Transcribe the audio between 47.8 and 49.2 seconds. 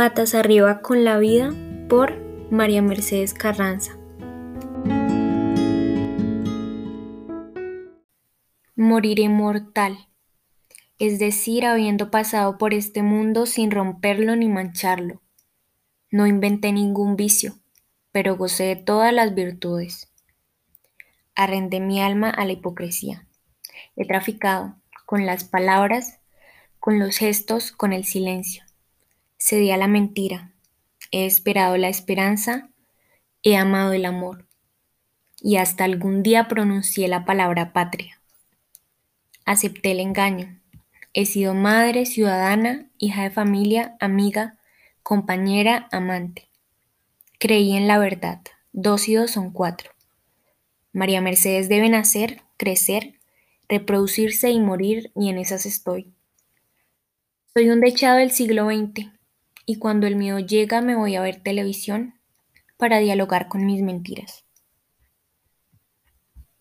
la verdad. Dos y